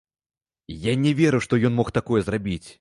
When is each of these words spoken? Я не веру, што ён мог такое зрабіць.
Я 0.91 0.95
не 1.03 1.13
веру, 1.21 1.43
што 1.47 1.63
ён 1.71 1.79
мог 1.81 1.95
такое 2.01 2.21
зрабіць. 2.31 2.63